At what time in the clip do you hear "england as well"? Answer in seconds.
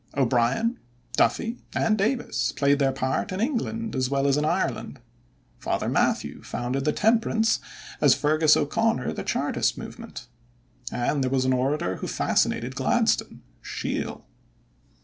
3.39-4.25